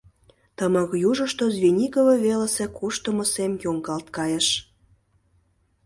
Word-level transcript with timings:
Тымык 0.57 0.89
южышто 1.09 1.43
Звенигово 1.55 2.15
велысе 2.25 2.65
куштымо 2.77 3.25
сем 3.33 3.51
йоҥгалт 3.63 4.07
кайыш. 4.17 4.47